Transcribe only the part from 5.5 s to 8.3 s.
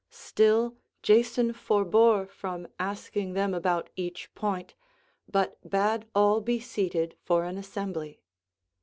bade all be seated for an assembly.